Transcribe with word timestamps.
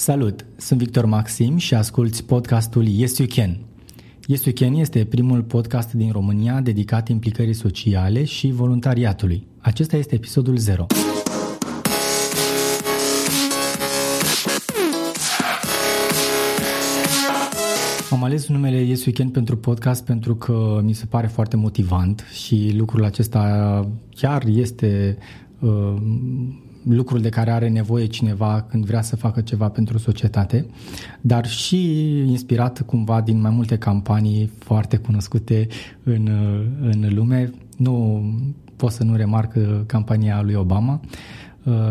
Salut, 0.00 0.44
sunt 0.56 0.78
Victor 0.78 1.04
Maxim 1.04 1.56
și 1.56 1.74
asculți 1.74 2.24
podcastul 2.24 2.86
Yes 2.86 3.18
You 3.18 3.28
Can. 3.34 3.58
Yes 4.26 4.44
You 4.44 4.54
Can 4.58 4.74
este 4.74 5.04
primul 5.04 5.42
podcast 5.42 5.92
din 5.92 6.12
România 6.12 6.60
dedicat 6.60 7.08
implicării 7.08 7.52
sociale 7.52 8.24
și 8.24 8.50
voluntariatului. 8.50 9.46
Acesta 9.58 9.96
este 9.96 10.14
episodul 10.14 10.56
0. 10.56 10.86
Am 18.10 18.24
ales 18.24 18.48
numele 18.48 18.76
Yes 18.76 19.04
Weekend 19.04 19.32
pentru 19.32 19.56
podcast 19.56 20.04
pentru 20.04 20.34
că 20.34 20.80
mi 20.82 20.92
se 20.92 21.06
pare 21.06 21.26
foarte 21.26 21.56
motivant 21.56 22.24
și 22.32 22.72
lucrul 22.76 23.04
acesta 23.04 23.88
chiar 24.14 24.44
este 24.46 25.18
uh, 25.58 25.94
lucrul 26.82 27.20
de 27.20 27.28
care 27.28 27.50
are 27.50 27.68
nevoie 27.68 28.06
cineva 28.06 28.66
când 28.68 28.84
vrea 28.84 29.02
să 29.02 29.16
facă 29.16 29.40
ceva 29.40 29.68
pentru 29.68 29.98
societate, 29.98 30.66
dar 31.20 31.46
și 31.46 32.08
inspirat 32.18 32.82
cumva 32.82 33.20
din 33.20 33.40
mai 33.40 33.50
multe 33.50 33.78
campanii 33.78 34.50
foarte 34.58 34.96
cunoscute 34.96 35.66
în, 36.02 36.28
în 36.80 37.14
lume. 37.14 37.52
Nu 37.76 38.24
pot 38.76 38.90
să 38.90 39.04
nu 39.04 39.16
remarc 39.16 39.52
campania 39.86 40.42
lui 40.42 40.54
Obama, 40.54 41.00
Uh, 41.00 41.39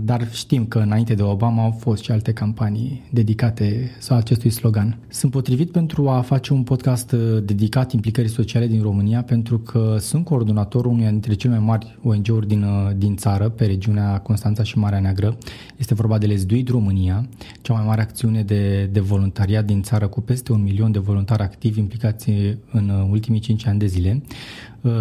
dar 0.00 0.32
știm 0.32 0.66
că 0.66 0.78
înainte 0.78 1.14
de 1.14 1.22
Obama 1.22 1.62
au 1.62 1.70
fost 1.70 2.02
și 2.02 2.10
alte 2.10 2.32
campanii 2.32 3.08
dedicate 3.10 3.90
sau 3.98 4.16
acestui 4.16 4.50
slogan. 4.50 4.98
Sunt 5.08 5.32
potrivit 5.32 5.70
pentru 5.70 6.08
a 6.08 6.20
face 6.20 6.52
un 6.52 6.62
podcast 6.62 7.12
uh, 7.12 7.42
dedicat 7.44 7.92
implicării 7.92 8.30
sociale 8.30 8.66
din 8.66 8.82
România 8.82 9.22
pentru 9.22 9.58
că 9.58 9.96
sunt 9.98 10.24
coordonatorul 10.24 10.92
unui 10.92 11.06
dintre 11.06 11.34
cele 11.34 11.56
mai 11.56 11.64
mari 11.66 11.98
ONG-uri 12.02 12.46
din, 12.46 12.62
uh, 12.62 12.90
din 12.96 13.16
țară, 13.16 13.48
pe 13.48 13.64
regiunea 13.64 14.18
Constanța 14.18 14.62
și 14.62 14.78
Marea 14.78 15.00
Neagră. 15.00 15.36
Este 15.76 15.94
vorba 15.94 16.18
de 16.18 16.26
Lesduit 16.26 16.68
România, 16.68 17.28
cea 17.62 17.74
mai 17.74 17.84
mare 17.86 18.00
acțiune 18.00 18.42
de, 18.42 18.88
de 18.92 19.00
voluntariat 19.00 19.64
din 19.64 19.82
țară 19.82 20.08
cu 20.08 20.20
peste 20.20 20.52
un 20.52 20.62
milion 20.62 20.92
de 20.92 20.98
voluntari 20.98 21.42
activi 21.42 21.78
implicați 21.78 22.30
în 22.72 22.88
ultimii 23.10 23.40
5 23.40 23.66
ani 23.66 23.78
de 23.78 23.86
zile. 23.86 24.22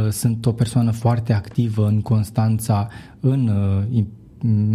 Sunt 0.09 0.45
o 0.45 0.51
persoană 0.51 0.91
foarte 0.91 1.33
activă 1.33 1.87
în 1.87 2.01
Constanța, 2.01 2.87
în 3.19 3.51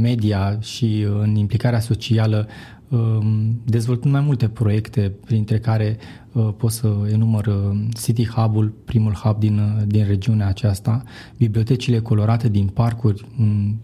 media 0.01 0.61
și 0.61 1.07
în 1.23 1.34
implicarea 1.34 1.81
socială, 1.81 2.48
um, 2.89 3.61
dezvoltând 3.65 4.12
mai 4.12 4.23
multe 4.23 4.48
proiecte, 4.48 5.12
printre 5.25 5.59
care 5.59 5.97
uh, 6.33 6.48
pot 6.56 6.71
să 6.71 6.95
enumăr 7.12 7.47
uh, 7.47 7.87
City 8.03 8.27
Hub-ul, 8.27 8.75
primul 8.84 9.12
hub 9.12 9.39
din, 9.39 9.59
uh, 9.59 9.83
din 9.87 10.06
regiunea 10.06 10.47
aceasta, 10.47 11.03
bibliotecile 11.37 11.98
colorate 11.98 12.48
din 12.48 12.67
parcuri, 12.67 13.27
un 13.39 13.75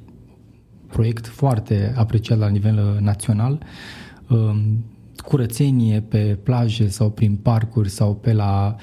proiect 0.86 1.26
foarte 1.26 1.92
apreciat 1.96 2.38
la 2.38 2.48
nivel 2.48 2.98
național, 3.00 3.62
um, 4.28 4.84
curățenie 5.16 6.00
pe 6.00 6.38
plaje 6.42 6.88
sau 6.88 7.10
prin 7.10 7.36
parcuri 7.36 7.88
sau 7.88 8.14
pe 8.14 8.32
la 8.32 8.76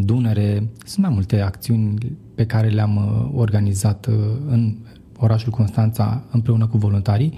Dunăre. 0.00 0.68
Sunt 0.84 1.04
mai 1.04 1.14
multe 1.14 1.40
acțiuni 1.40 2.16
pe 2.34 2.46
care 2.46 2.68
le-am 2.68 3.30
organizat 3.34 4.06
în 4.46 4.76
orașul 5.18 5.52
Constanța 5.52 6.22
împreună 6.30 6.66
cu 6.66 6.76
voluntarii 6.76 7.34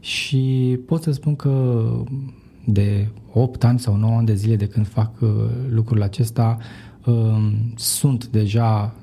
și 0.00 0.78
pot 0.86 1.02
să 1.02 1.12
spun 1.12 1.36
că 1.36 1.84
de 2.64 3.08
8 3.32 3.64
ani 3.64 3.78
sau 3.78 3.96
9 3.96 4.16
ani 4.16 4.26
de 4.26 4.34
zile 4.34 4.56
de 4.56 4.66
când 4.66 4.86
fac 4.86 5.20
uh, 5.20 5.28
lucrul 5.70 6.02
acesta 6.02 6.58
um, 7.06 7.52
sunt 7.76 8.26
deja 8.26 8.94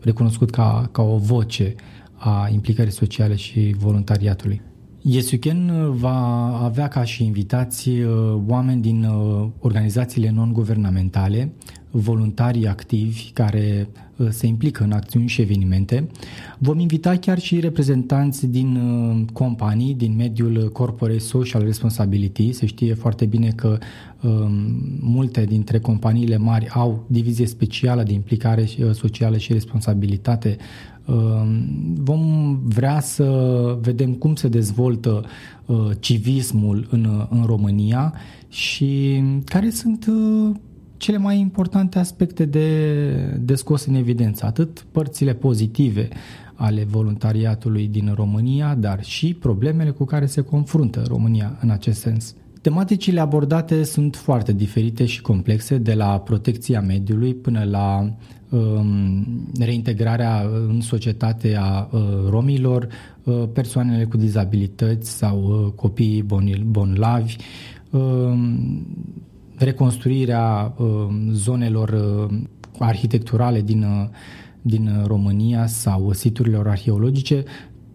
recunoscut 0.00 0.50
ca, 0.50 0.88
ca 0.92 1.02
o 1.02 1.16
voce 1.16 1.74
a 2.14 2.48
implicării 2.52 2.92
sociale 2.92 3.34
și 3.34 3.74
voluntariatului. 3.78 4.60
Yesuken 5.02 5.92
va 5.92 6.46
avea 6.62 6.88
ca 6.88 7.04
și 7.04 7.24
invitați 7.24 7.88
uh, 7.88 8.40
oameni 8.46 8.82
din 8.82 9.04
uh, 9.04 9.48
organizațiile 9.58 10.30
non-guvernamentale, 10.30 11.52
voluntarii 11.90 12.66
activi 12.66 13.30
care 13.32 13.88
uh, 14.16 14.26
se 14.30 14.46
implică 14.46 14.84
în 14.84 14.92
acțiuni 14.92 15.28
și 15.28 15.40
evenimente. 15.40 16.06
Vom 16.58 16.78
invita 16.78 17.16
chiar 17.16 17.38
și 17.38 17.60
reprezentanți 17.60 18.46
din 18.46 18.78
companii, 19.32 19.94
din 19.94 20.16
mediul 20.16 20.70
Corporate 20.72 21.18
Social 21.18 21.62
Responsibility. 21.62 22.52
Se 22.52 22.66
știe 22.66 22.94
foarte 22.94 23.24
bine 23.24 23.52
că 23.56 23.78
um, 24.20 24.50
multe 25.00 25.44
dintre 25.44 25.78
companiile 25.78 26.36
mari 26.36 26.68
au 26.68 27.04
divizie 27.06 27.46
specială 27.46 28.02
de 28.02 28.12
implicare 28.12 28.68
socială 28.92 29.36
și 29.36 29.52
responsabilitate 29.52 30.56
Ehm, 31.08 31.94
vom 32.02 32.56
vrea 32.64 33.00
să 33.00 33.78
vedem 33.80 34.14
cum 34.14 34.34
se 34.34 34.48
dezvoltă 34.48 35.24
uh, 35.66 35.90
civismul 36.00 36.86
în, 36.90 37.26
în 37.30 37.44
România 37.46 38.14
și 38.48 39.22
care 39.44 39.70
sunt 39.70 40.06
uh, 40.06 40.56
cele 40.98 41.18
mai 41.18 41.38
importante 41.38 41.98
aspecte 41.98 42.44
de, 42.44 43.38
de 43.40 43.54
scos 43.54 43.84
în 43.84 43.94
evidență, 43.94 44.46
atât 44.46 44.86
părțile 44.92 45.34
pozitive 45.34 46.08
ale 46.54 46.84
voluntariatului 46.84 47.86
din 47.86 48.12
România, 48.14 48.74
dar 48.74 49.04
și 49.04 49.34
problemele 49.34 49.90
cu 49.90 50.04
care 50.04 50.26
se 50.26 50.40
confruntă 50.40 51.02
România 51.06 51.58
în 51.60 51.70
acest 51.70 52.00
sens. 52.00 52.34
Tematicile 52.60 53.20
abordate 53.20 53.82
sunt 53.82 54.16
foarte 54.16 54.52
diferite 54.52 55.04
și 55.04 55.20
complexe, 55.20 55.78
de 55.78 55.94
la 55.94 56.20
protecția 56.20 56.80
mediului 56.80 57.34
până 57.34 57.64
la 57.64 58.12
um, 58.48 59.26
reintegrarea 59.58 60.42
în 60.68 60.80
societate 60.80 61.56
a 61.56 61.88
uh, 61.90 62.00
romilor, 62.28 62.88
uh, 63.22 63.42
persoanele 63.52 64.04
cu 64.04 64.16
dizabilități 64.16 65.10
sau 65.10 65.64
uh, 65.64 65.72
copiii 65.74 66.24
bonlavi, 66.64 67.36
um, 67.90 68.86
reconstruirea 69.58 70.74
um, 70.76 71.32
zonelor 71.32 71.88
uh, 71.88 72.38
arhitecturale 72.78 73.60
din, 73.60 73.82
uh, 73.82 74.08
din 74.62 74.90
România 75.06 75.66
sau 75.66 76.12
siturilor 76.12 76.68
arheologice, 76.68 77.44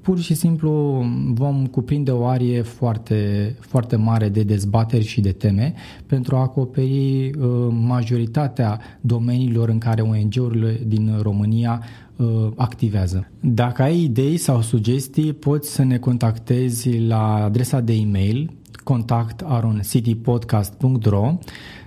pur 0.03 0.19
și 0.19 0.33
simplu 0.33 1.05
vom 1.33 1.65
cuprinde 1.65 2.11
o 2.11 2.25
arie 2.25 2.61
foarte, 2.61 3.55
foarte 3.59 3.95
mare 3.95 4.29
de 4.29 4.43
dezbateri 4.43 5.05
și 5.05 5.21
de 5.21 5.31
teme 5.31 5.73
pentru 6.05 6.35
a 6.35 6.39
acoperi 6.39 7.29
uh, 7.29 7.67
majoritatea 7.69 8.79
domeniilor 9.01 9.69
în 9.69 9.77
care 9.77 10.01
ONG-urile 10.01 10.79
din 10.85 11.17
România 11.21 11.83
uh, 12.15 12.27
activează. 12.55 13.27
Dacă 13.39 13.81
ai 13.81 14.03
idei 14.03 14.37
sau 14.37 14.61
sugestii, 14.61 15.33
poți 15.33 15.71
să 15.71 15.83
ne 15.83 15.97
contactezi 15.97 16.97
la 16.97 17.43
adresa 17.43 17.79
de 17.79 17.93
e-mail 17.93 18.51
contact.citypodcast.ro 18.83 21.37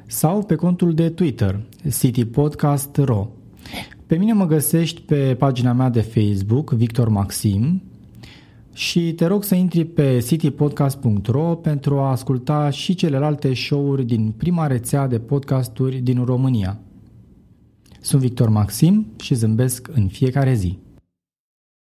sau 0.06 0.42
pe 0.42 0.54
contul 0.54 0.94
de 0.94 1.10
Twitter 1.10 1.60
citypodcast.ro. 1.90 3.28
Pe 4.06 4.16
mine 4.16 4.32
mă 4.32 4.46
găsești 4.46 5.00
pe 5.00 5.34
pagina 5.38 5.72
mea 5.72 5.88
de 5.88 6.00
Facebook, 6.00 6.70
Victor 6.70 7.08
Maxim, 7.08 7.82
și 8.72 9.12
te 9.12 9.26
rog 9.26 9.44
să 9.44 9.54
intri 9.54 9.84
pe 9.84 10.24
citypodcast.ro 10.26 11.54
pentru 11.54 11.98
a 11.98 12.10
asculta 12.10 12.70
și 12.70 12.94
celelalte 12.94 13.54
show-uri 13.54 14.04
din 14.04 14.34
prima 14.36 14.66
rețea 14.66 15.06
de 15.06 15.18
podcasturi 15.18 15.96
din 15.96 16.24
România. 16.24 16.78
Sunt 18.00 18.20
Victor 18.20 18.48
Maxim 18.48 19.06
și 19.20 19.34
zâmbesc 19.34 19.88
în 19.92 20.08
fiecare 20.08 20.54
zi. 20.54 20.78